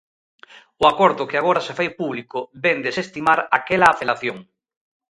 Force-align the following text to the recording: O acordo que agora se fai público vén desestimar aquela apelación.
O 0.81 0.83
acordo 0.91 1.27
que 1.29 1.39
agora 1.41 1.65
se 1.67 1.73
fai 1.77 1.89
público 2.01 2.39
vén 2.63 2.77
desestimar 2.87 3.39
aquela 3.57 3.87
apelación. 3.89 4.37